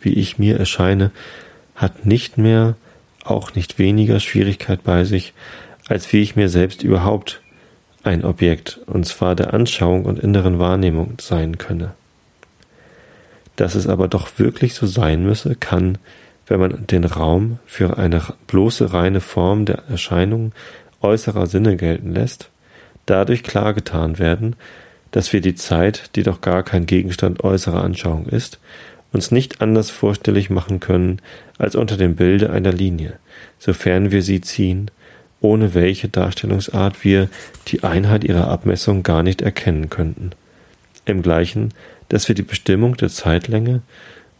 Wie 0.00 0.14
ich 0.14 0.38
mir 0.38 0.58
erscheine, 0.58 1.10
hat 1.74 2.06
nicht 2.06 2.38
mehr, 2.38 2.76
auch 3.24 3.54
nicht 3.54 3.78
weniger 3.78 4.20
Schwierigkeit 4.20 4.84
bei 4.84 5.04
sich, 5.04 5.34
als 5.88 6.12
wie 6.12 6.22
ich 6.22 6.36
mir 6.36 6.48
selbst 6.48 6.82
überhaupt 6.82 7.40
ein 8.02 8.24
Objekt, 8.24 8.80
und 8.86 9.04
zwar 9.04 9.34
der 9.34 9.52
Anschauung 9.52 10.04
und 10.04 10.20
inneren 10.20 10.58
Wahrnehmung 10.58 11.14
sein 11.20 11.58
könne. 11.58 11.94
Dass 13.56 13.74
es 13.74 13.86
aber 13.86 14.08
doch 14.08 14.38
wirklich 14.38 14.74
so 14.74 14.86
sein 14.86 15.24
müsse, 15.24 15.56
kann, 15.56 15.98
wenn 16.46 16.60
man 16.60 16.86
den 16.86 17.04
Raum 17.04 17.58
für 17.66 17.98
eine 17.98 18.22
bloße 18.46 18.92
reine 18.92 19.20
Form 19.20 19.64
der 19.64 19.82
Erscheinung 19.88 20.52
äußerer 21.00 21.46
Sinne 21.46 21.76
gelten 21.76 22.12
lässt, 22.12 22.50
dadurch 23.06 23.42
klargetan 23.42 24.18
werden, 24.18 24.56
dass 25.10 25.32
wir 25.32 25.40
die 25.40 25.54
Zeit, 25.54 26.10
die 26.16 26.22
doch 26.22 26.40
gar 26.40 26.62
kein 26.62 26.86
Gegenstand 26.86 27.42
äußerer 27.42 27.82
Anschauung 27.82 28.26
ist, 28.26 28.58
uns 29.12 29.30
nicht 29.30 29.62
anders 29.62 29.90
vorstellig 29.90 30.50
machen 30.50 30.80
können 30.80 31.20
als 31.58 31.74
unter 31.74 31.96
dem 31.96 32.16
Bilde 32.16 32.50
einer 32.50 32.72
Linie, 32.72 33.14
sofern 33.58 34.10
wir 34.10 34.22
sie 34.22 34.40
ziehen 34.40 34.90
ohne 35.40 35.74
welche 35.74 36.08
Darstellungsart 36.08 37.04
wir 37.04 37.28
die 37.68 37.84
Einheit 37.84 38.24
ihrer 38.24 38.48
Abmessung 38.48 39.02
gar 39.02 39.22
nicht 39.22 39.42
erkennen 39.42 39.90
könnten. 39.90 40.30
Im 41.04 41.22
gleichen, 41.22 41.72
dass 42.08 42.28
wir 42.28 42.34
die 42.34 42.42
Bestimmung 42.42 42.96
der 42.96 43.08
Zeitlänge 43.08 43.82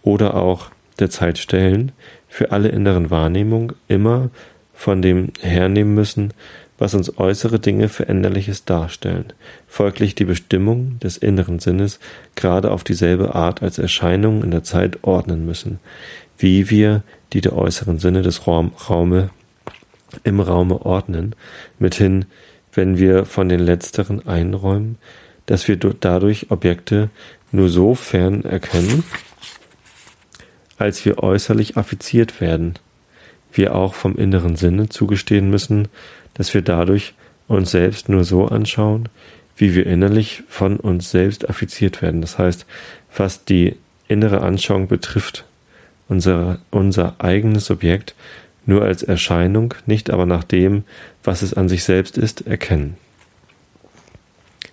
oder 0.02 0.34
auch 0.34 0.70
der 0.98 1.10
Zeitstellen 1.10 1.92
für 2.28 2.52
alle 2.52 2.68
inneren 2.68 3.10
Wahrnehmungen 3.10 3.74
immer 3.88 4.30
von 4.74 5.02
dem 5.02 5.32
hernehmen 5.40 5.94
müssen, 5.94 6.32
was 6.78 6.94
uns 6.94 7.18
äußere 7.18 7.58
Dinge 7.58 7.88
Veränderliches 7.88 8.64
darstellen, 8.64 9.32
folglich 9.66 10.14
die 10.14 10.26
Bestimmung 10.26 10.98
des 11.00 11.16
inneren 11.16 11.58
Sinnes 11.58 11.98
gerade 12.34 12.70
auf 12.70 12.84
dieselbe 12.84 13.34
Art 13.34 13.62
als 13.62 13.78
Erscheinungen 13.78 14.42
in 14.42 14.50
der 14.50 14.62
Zeit 14.62 15.02
ordnen 15.02 15.46
müssen, 15.46 15.78
wie 16.38 16.68
wir 16.70 17.02
die 17.32 17.40
der 17.40 17.54
äußeren 17.56 17.98
Sinne 17.98 18.22
des 18.22 18.46
Raum, 18.46 18.72
Raume 18.88 19.30
im 20.24 20.40
Raume 20.40 20.84
ordnen, 20.84 21.34
mithin, 21.78 22.26
wenn 22.72 22.98
wir 22.98 23.24
von 23.24 23.48
den 23.48 23.60
letzteren 23.60 24.26
einräumen, 24.26 24.98
dass 25.46 25.68
wir 25.68 25.76
dadurch 25.76 26.50
Objekte 26.50 27.08
nur 27.56 27.68
so 27.68 27.94
fern 27.94 28.44
erkennen, 28.44 29.02
als 30.78 31.04
wir 31.04 31.18
äußerlich 31.18 31.76
affiziert 31.76 32.40
werden, 32.40 32.74
wir 33.52 33.74
auch 33.74 33.94
vom 33.94 34.16
inneren 34.16 34.56
Sinne 34.56 34.88
zugestehen 34.88 35.50
müssen, 35.50 35.88
dass 36.34 36.54
wir 36.54 36.62
dadurch 36.62 37.14
uns 37.48 37.70
selbst 37.70 38.08
nur 38.08 38.24
so 38.24 38.46
anschauen, 38.46 39.08
wie 39.56 39.74
wir 39.74 39.86
innerlich 39.86 40.42
von 40.48 40.76
uns 40.76 41.10
selbst 41.10 41.48
affiziert 41.48 42.02
werden. 42.02 42.20
Das 42.20 42.38
heißt, 42.38 42.66
was 43.16 43.44
die 43.44 43.76
innere 44.06 44.42
Anschauung 44.42 44.86
betrifft, 44.88 45.44
unser, 46.08 46.58
unser 46.70 47.16
eigenes 47.18 47.66
Subjekt 47.66 48.14
nur 48.66 48.82
als 48.82 49.02
Erscheinung, 49.02 49.74
nicht 49.86 50.10
aber 50.10 50.26
nach 50.26 50.44
dem, 50.44 50.84
was 51.24 51.42
es 51.42 51.54
an 51.54 51.68
sich 51.68 51.84
selbst 51.84 52.18
ist, 52.18 52.46
erkennen. 52.46 52.96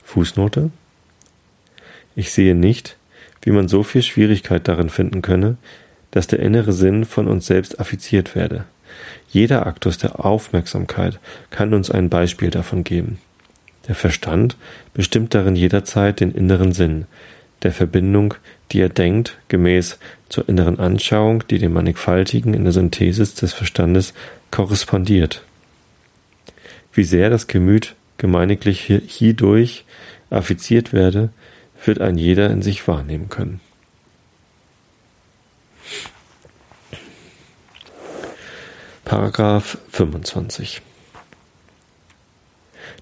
Fußnote 0.04 0.72
Ich 2.16 2.32
sehe 2.32 2.56
nicht, 2.56 2.98
wie 3.42 3.52
man 3.52 3.68
so 3.68 3.84
viel 3.84 4.04
Schwierigkeit 4.04 4.68
darin 4.68 4.90
finden 4.90 5.22
könne, 5.22 5.58
dass 6.12 6.28
der 6.28 6.40
innere 6.40 6.74
Sinn 6.74 7.06
von 7.06 7.28
uns 7.28 7.48
selbst 7.48 7.80
affiziert 7.80 8.36
werde. 8.36 8.66
Jeder 9.30 9.66
Aktus 9.66 9.98
der 9.98 10.24
Aufmerksamkeit 10.24 11.20
kann 11.50 11.74
uns 11.74 11.90
ein 11.90 12.10
Beispiel 12.10 12.52
davon 12.52 12.84
geben. 12.84 13.20
Der 13.88 13.96
Verstand 13.96 14.56
bestimmt 14.94 15.34
darin 15.34 15.56
jederzeit 15.56 16.20
den 16.20 16.32
inneren 16.32 16.72
Sinn, 16.72 17.06
der 17.64 17.72
Verbindung, 17.72 18.36
die 18.72 18.80
er 18.80 18.90
denkt, 18.90 19.38
gemäß 19.48 19.98
zur 20.30 20.48
inneren 20.48 20.80
Anschauung, 20.80 21.44
die 21.48 21.58
dem 21.58 21.74
Mannigfaltigen 21.74 22.54
in 22.54 22.64
der 22.64 22.74
Synthesis 22.74 23.34
des 23.34 23.54
Verstandes 23.54 24.14
korrespondiert. 24.52 25.44
Wie 26.94 27.04
sehr 27.04 27.30
das 27.30 27.48
Gemüt 27.48 27.96
gemeiniglich 28.18 28.82
hierdurch 29.08 29.86
affiziert 30.30 30.94
werde, 30.94 31.30
wird 31.88 32.02
ein 32.02 32.18
jeder 32.18 32.50
in 32.50 32.62
sich 32.62 32.88
wahrnehmen 32.88 33.30
können. 33.30 33.60
Paragraph 39.06 39.78
25 39.92 40.82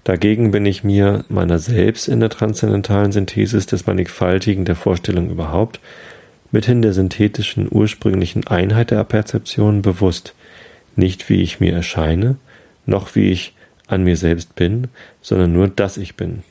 Dagegen 0.04 0.50
bin 0.50 0.66
ich 0.66 0.82
mir 0.82 1.24
meiner 1.28 1.60
selbst 1.60 2.08
in 2.08 2.18
der 2.18 2.28
transzendentalen 2.28 3.12
Synthesis 3.12 3.66
des 3.66 3.86
Mannigfaltigen 3.86 4.64
der 4.64 4.74
Vorstellung 4.74 5.30
überhaupt, 5.30 5.78
mithin 6.50 6.82
der 6.82 6.92
synthetischen 6.92 7.68
ursprünglichen 7.70 8.46
Einheit 8.46 8.90
der 8.90 9.04
Perzeption 9.04 9.80
bewusst, 9.80 10.34
nicht 10.96 11.28
wie 11.28 11.40
ich 11.40 11.60
mir 11.60 11.72
erscheine, 11.72 12.36
noch 12.84 13.14
wie 13.14 13.30
ich 13.30 13.54
an 13.86 14.02
mir 14.02 14.16
selbst 14.16 14.54
bin, 14.56 14.88
sondern 15.20 15.52
nur, 15.52 15.68
dass 15.68 15.96
ich 15.96 16.16
bin. 16.16 16.42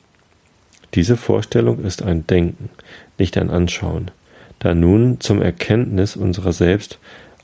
Diese 0.94 1.16
Vorstellung 1.16 1.84
ist 1.84 2.02
ein 2.02 2.26
Denken, 2.26 2.70
nicht 3.18 3.36
ein 3.38 3.50
Anschauen, 3.50 4.10
da 4.58 4.74
nun 4.74 5.20
zum 5.20 5.40
Erkenntnis 5.40 6.16
unserer 6.16 6.52
selbst 6.52 6.98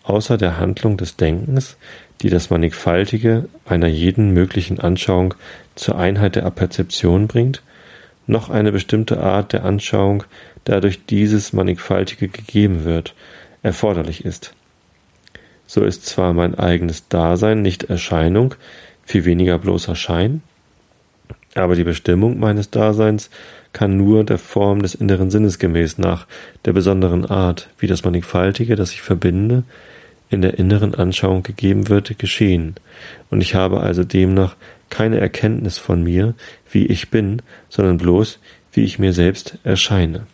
außer 0.04 0.38
der 0.38 0.58
Handlung 0.58 0.96
des 0.96 1.16
Denkens 1.16 1.76
die 2.22 2.30
das 2.30 2.50
Mannigfaltige 2.50 3.48
einer 3.64 3.86
jeden 3.86 4.32
möglichen 4.32 4.80
Anschauung 4.80 5.34
zur 5.74 5.98
Einheit 5.98 6.36
der 6.36 6.46
Aperzeption 6.46 7.28
bringt, 7.28 7.62
noch 8.26 8.50
eine 8.50 8.72
bestimmte 8.72 9.20
Art 9.22 9.52
der 9.52 9.64
Anschauung, 9.64 10.24
dadurch 10.64 11.06
dieses 11.06 11.52
Mannigfaltige 11.52 12.28
gegeben 12.28 12.84
wird, 12.84 13.14
erforderlich 13.62 14.24
ist. 14.24 14.54
So 15.66 15.82
ist 15.82 16.06
zwar 16.06 16.32
mein 16.32 16.58
eigenes 16.58 17.08
Dasein 17.08 17.62
nicht 17.62 17.84
Erscheinung, 17.84 18.54
viel 19.04 19.24
weniger 19.24 19.58
bloßer 19.58 19.94
Schein, 19.94 20.42
aber 21.54 21.74
die 21.74 21.84
Bestimmung 21.84 22.38
meines 22.38 22.70
Daseins 22.70 23.30
kann 23.72 23.96
nur 23.96 24.24
der 24.24 24.38
Form 24.38 24.82
des 24.82 24.94
inneren 24.94 25.30
Sinnes 25.30 25.58
gemäß 25.58 25.98
nach 25.98 26.26
der 26.64 26.72
besonderen 26.72 27.26
Art, 27.26 27.68
wie 27.78 27.86
das 27.86 28.04
Mannigfaltige, 28.04 28.76
das 28.76 28.92
ich 28.92 29.02
verbinde, 29.02 29.64
in 30.30 30.42
der 30.42 30.58
inneren 30.58 30.94
Anschauung 30.94 31.42
gegeben 31.42 31.88
wird, 31.88 32.18
geschehen, 32.18 32.74
und 33.30 33.40
ich 33.40 33.54
habe 33.54 33.80
also 33.80 34.04
demnach 34.04 34.56
keine 34.90 35.20
Erkenntnis 35.20 35.78
von 35.78 36.02
mir, 36.02 36.34
wie 36.70 36.86
ich 36.86 37.10
bin, 37.10 37.42
sondern 37.68 37.98
bloß, 37.98 38.38
wie 38.72 38.84
ich 38.84 38.98
mir 38.98 39.12
selbst 39.12 39.58
erscheine. 39.64 40.26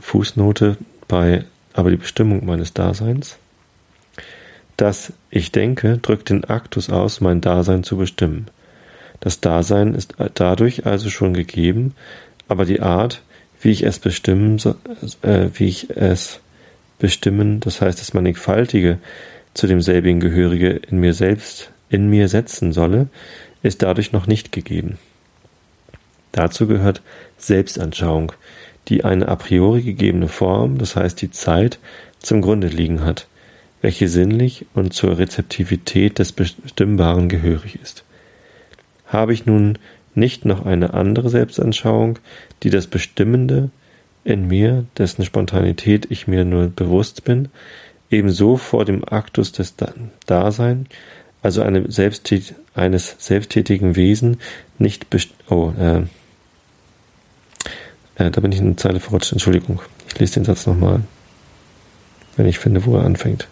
Fußnote 0.00 0.76
bei 1.08 1.44
aber 1.72 1.90
die 1.90 1.96
Bestimmung 1.96 2.46
meines 2.46 2.72
Daseins. 2.72 3.36
Das 4.76 5.12
Ich 5.30 5.52
denke 5.52 5.98
drückt 5.98 6.30
den 6.30 6.44
Aktus 6.44 6.90
aus, 6.90 7.20
mein 7.20 7.40
Dasein 7.40 7.84
zu 7.84 7.96
bestimmen. 7.96 8.46
Das 9.24 9.40
Dasein 9.40 9.94
ist 9.94 10.14
dadurch 10.34 10.84
also 10.84 11.08
schon 11.08 11.32
gegeben, 11.32 11.94
aber 12.46 12.66
die 12.66 12.80
Art, 12.80 13.22
wie 13.62 13.70
ich 13.70 13.82
es 13.82 13.98
bestimmen, 13.98 14.60
äh, 15.22 15.48
wie 15.54 15.64
ich 15.64 15.88
es 15.96 16.40
bestimmen, 16.98 17.60
das 17.60 17.80
heißt 17.80 17.98
das 17.98 18.12
Mannigfaltige, 18.12 18.98
zu 19.54 19.66
demselbigen 19.66 20.20
Gehörige 20.20 20.72
in 20.72 20.98
mir 20.98 21.14
selbst, 21.14 21.70
in 21.88 22.10
mir 22.10 22.28
setzen 22.28 22.74
solle, 22.74 23.08
ist 23.62 23.80
dadurch 23.80 24.12
noch 24.12 24.26
nicht 24.26 24.52
gegeben. 24.52 24.98
Dazu 26.32 26.66
gehört 26.66 27.00
Selbstanschauung, 27.38 28.32
die 28.88 29.04
eine 29.04 29.28
a 29.28 29.36
priori 29.36 29.84
gegebene 29.84 30.28
Form, 30.28 30.76
das 30.76 30.96
heißt 30.96 31.22
die 31.22 31.30
Zeit, 31.30 31.78
zum 32.18 32.42
Grunde 32.42 32.66
liegen 32.66 33.02
hat, 33.06 33.26
welche 33.80 34.06
sinnlich 34.06 34.66
und 34.74 34.92
zur 34.92 35.16
Rezeptivität 35.16 36.18
des 36.18 36.32
Bestimmbaren 36.32 37.30
gehörig 37.30 37.78
ist. 37.82 38.04
Habe 39.06 39.32
ich 39.32 39.46
nun 39.46 39.78
nicht 40.14 40.44
noch 40.44 40.64
eine 40.64 40.94
andere 40.94 41.28
Selbstanschauung, 41.30 42.18
die 42.62 42.70
das 42.70 42.86
Bestimmende 42.86 43.70
in 44.24 44.48
mir, 44.48 44.86
dessen 44.96 45.24
Spontanität 45.24 46.06
ich 46.10 46.26
mir 46.26 46.44
nur 46.44 46.68
bewusst 46.68 47.24
bin, 47.24 47.48
ebenso 48.10 48.56
vor 48.56 48.84
dem 48.84 49.04
Aktus 49.04 49.52
des 49.52 49.74
Dasein, 50.26 50.86
also 51.42 51.62
eine 51.62 51.90
Selbsttät 51.90 52.54
eines 52.74 53.16
selbsttätigen 53.18 53.96
Wesen, 53.96 54.38
nicht 54.78 55.06
oh, 55.50 55.72
äh, 55.78 56.02
äh, 58.16 58.30
da 58.30 58.40
bin 58.40 58.52
ich 58.52 58.60
in 58.60 58.66
eine 58.66 58.76
Zeile 58.76 59.00
verrutscht, 59.00 59.32
Entschuldigung. 59.32 59.80
Ich 60.08 60.18
lese 60.18 60.34
den 60.34 60.44
Satz 60.44 60.66
nochmal, 60.66 61.00
wenn 62.36 62.46
ich 62.46 62.58
finde, 62.58 62.86
wo 62.86 62.96
er 62.96 63.04
anfängt. 63.04 63.48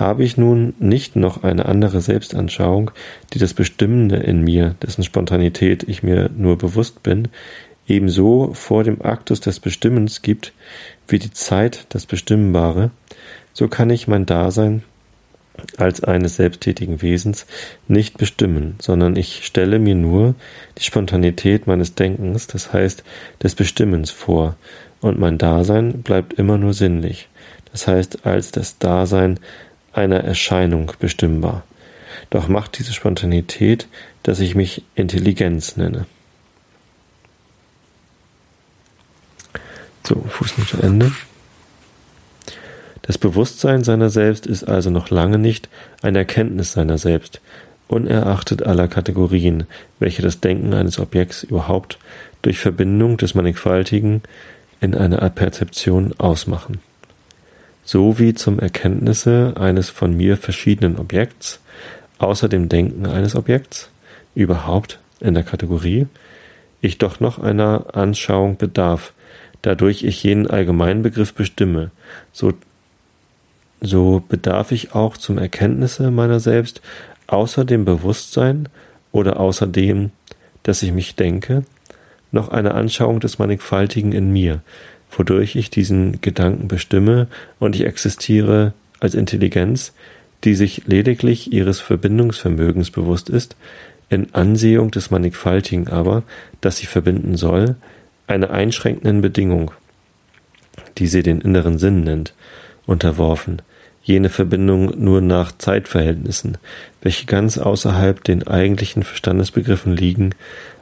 Habe 0.00 0.24
ich 0.24 0.38
nun 0.38 0.72
nicht 0.78 1.14
noch 1.14 1.42
eine 1.42 1.66
andere 1.66 2.00
Selbstanschauung, 2.00 2.90
die 3.34 3.38
das 3.38 3.52
Bestimmende 3.52 4.16
in 4.16 4.40
mir, 4.40 4.74
dessen 4.82 5.04
Spontanität 5.04 5.82
ich 5.86 6.02
mir 6.02 6.30
nur 6.34 6.56
bewusst 6.56 7.02
bin, 7.02 7.28
ebenso 7.86 8.54
vor 8.54 8.82
dem 8.82 9.02
Aktus 9.02 9.40
des 9.40 9.60
Bestimmens 9.60 10.22
gibt, 10.22 10.54
wie 11.06 11.18
die 11.18 11.32
Zeit 11.32 11.84
das 11.90 12.06
Bestimmbare, 12.06 12.90
so 13.52 13.68
kann 13.68 13.90
ich 13.90 14.08
mein 14.08 14.24
Dasein 14.24 14.82
als 15.76 16.02
eines 16.02 16.36
selbsttätigen 16.36 17.02
Wesens 17.02 17.44
nicht 17.86 18.16
bestimmen, 18.16 18.76
sondern 18.80 19.16
ich 19.16 19.44
stelle 19.44 19.78
mir 19.78 19.96
nur 19.96 20.34
die 20.78 20.84
Spontanität 20.84 21.66
meines 21.66 21.94
Denkens, 21.94 22.46
das 22.46 22.72
heißt 22.72 23.04
des 23.42 23.54
Bestimmens 23.54 24.10
vor, 24.10 24.56
und 25.02 25.18
mein 25.18 25.36
Dasein 25.36 26.02
bleibt 26.02 26.32
immer 26.32 26.56
nur 26.56 26.72
sinnlich, 26.72 27.28
das 27.70 27.86
heißt 27.86 28.24
als 28.24 28.50
das 28.50 28.78
Dasein 28.78 29.38
einer 29.92 30.20
Erscheinung 30.20 30.92
bestimmbar. 30.98 31.64
Doch 32.30 32.48
macht 32.48 32.78
diese 32.78 32.92
Spontanität, 32.92 33.88
dass 34.22 34.40
ich 34.40 34.54
mich 34.54 34.84
Intelligenz 34.94 35.76
nenne. 35.76 36.06
So, 40.06 40.16
Fußnote 40.28 40.82
Ende. 40.82 41.12
Das 43.02 43.18
Bewusstsein 43.18 43.82
seiner 43.82 44.10
selbst 44.10 44.46
ist 44.46 44.64
also 44.64 44.90
noch 44.90 45.10
lange 45.10 45.38
nicht 45.38 45.68
eine 46.02 46.18
Erkenntnis 46.18 46.72
seiner 46.72 46.98
selbst, 46.98 47.40
unerachtet 47.88 48.62
aller 48.62 48.88
Kategorien, 48.88 49.64
welche 49.98 50.22
das 50.22 50.40
Denken 50.40 50.74
eines 50.74 50.98
Objekts 50.98 51.42
überhaupt 51.42 51.98
durch 52.42 52.58
Verbindung 52.58 53.16
des 53.16 53.34
Mannigfaltigen 53.34 54.22
in 54.80 54.94
einer 54.94 55.28
Perzeption 55.30 56.14
ausmachen. 56.18 56.80
So 57.92 58.20
wie 58.20 58.34
zum 58.34 58.60
Erkenntnisse 58.60 59.54
eines 59.56 59.90
von 59.90 60.16
mir 60.16 60.36
verschiedenen 60.36 60.96
Objekts, 60.96 61.58
außer 62.18 62.48
dem 62.48 62.68
Denken 62.68 63.04
eines 63.04 63.34
Objekts, 63.34 63.90
überhaupt 64.36 65.00
in 65.18 65.34
der 65.34 65.42
Kategorie, 65.42 66.06
ich 66.80 66.98
doch 66.98 67.18
noch 67.18 67.40
einer 67.40 67.96
Anschauung 67.96 68.56
bedarf, 68.56 69.12
dadurch 69.62 70.04
ich 70.04 70.22
jenen 70.22 70.46
Allgemeinbegriff 70.46 71.34
bestimme, 71.34 71.90
so 72.30 72.52
so 73.80 74.22
bedarf 74.28 74.70
ich 74.70 74.94
auch 74.94 75.16
zum 75.16 75.36
Erkenntnisse 75.36 76.12
meiner 76.12 76.38
selbst 76.38 76.82
außer 77.26 77.64
dem 77.64 77.84
Bewusstsein 77.84 78.68
oder 79.10 79.40
außer 79.40 79.66
dem, 79.66 80.12
dass 80.62 80.84
ich 80.84 80.92
mich 80.92 81.16
denke, 81.16 81.64
noch 82.30 82.50
eine 82.50 82.74
Anschauung 82.74 83.18
des 83.18 83.40
Mannigfaltigen 83.40 84.12
in 84.12 84.30
mir, 84.32 84.60
wodurch 85.10 85.56
ich 85.56 85.70
diesen 85.70 86.20
Gedanken 86.20 86.68
bestimme 86.68 87.26
und 87.58 87.74
ich 87.76 87.84
existiere 87.84 88.72
als 89.00 89.14
Intelligenz, 89.14 89.92
die 90.44 90.54
sich 90.54 90.82
lediglich 90.86 91.52
ihres 91.52 91.80
Verbindungsvermögens 91.80 92.90
bewusst 92.90 93.28
ist, 93.28 93.56
in 94.08 94.34
Ansehung 94.34 94.90
des 94.90 95.10
Mannigfaltigen 95.10 95.88
aber, 95.88 96.22
das 96.60 96.78
sie 96.78 96.86
verbinden 96.86 97.36
soll, 97.36 97.76
einer 98.26 98.50
einschränkenden 98.50 99.20
Bedingung, 99.20 99.72
die 100.98 101.06
sie 101.06 101.22
den 101.22 101.40
inneren 101.40 101.78
Sinn 101.78 102.04
nennt, 102.04 102.34
unterworfen, 102.86 103.62
jene 104.02 104.28
Verbindung 104.28 104.92
nur 105.02 105.20
nach 105.20 105.52
Zeitverhältnissen, 105.56 106.58
welche 107.02 107.26
ganz 107.26 107.58
außerhalb 107.58 108.22
den 108.24 108.46
eigentlichen 108.46 109.02
Verstandesbegriffen 109.02 109.94
liegen, 109.94 110.34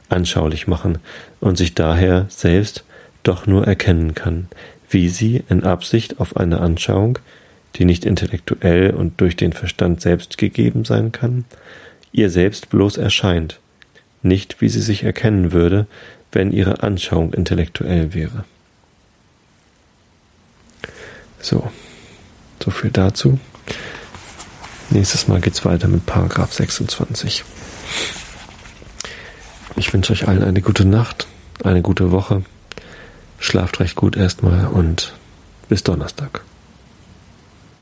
anschaulich 0.07 0.67
machen 0.67 0.97
und 1.39 1.57
sich 1.57 1.75
daher 1.75 2.25
selbst 2.29 2.83
doch 3.23 3.47
nur 3.47 3.67
erkennen 3.67 4.15
kann, 4.15 4.47
wie 4.89 5.09
sie 5.09 5.43
in 5.49 5.63
Absicht 5.63 6.19
auf 6.19 6.37
eine 6.37 6.59
Anschauung, 6.61 7.19
die 7.75 7.85
nicht 7.85 8.05
intellektuell 8.05 8.91
und 8.91 9.21
durch 9.21 9.35
den 9.35 9.53
Verstand 9.53 10.01
selbst 10.01 10.37
gegeben 10.37 10.85
sein 10.85 11.11
kann, 11.11 11.45
ihr 12.11 12.29
selbst 12.29 12.69
bloß 12.69 12.97
erscheint, 12.97 13.59
nicht 14.23 14.61
wie 14.61 14.69
sie 14.69 14.81
sich 14.81 15.03
erkennen 15.03 15.51
würde, 15.51 15.85
wenn 16.31 16.51
ihre 16.51 16.83
Anschauung 16.83 17.33
intellektuell 17.33 18.13
wäre. 18.13 18.45
So, 21.39 21.71
so 22.63 22.71
viel 22.71 22.91
dazu. 22.91 23.39
Nächstes 24.89 25.27
Mal 25.27 25.39
geht's 25.39 25.63
weiter 25.65 25.87
mit 25.87 26.05
Paragraph 26.05 26.53
26. 26.53 27.43
Ich 29.75 29.93
wünsche 29.93 30.13
euch 30.13 30.27
allen 30.27 30.43
eine 30.43 30.61
gute 30.61 30.83
Nacht, 30.85 31.27
eine 31.63 31.81
gute 31.81 32.11
Woche. 32.11 32.43
Schlaft 33.39 33.79
recht 33.79 33.95
gut 33.95 34.15
erstmal 34.15 34.67
und 34.67 35.13
bis 35.67 35.83
Donnerstag. 35.83 36.43